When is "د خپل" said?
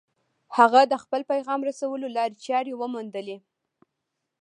0.91-1.21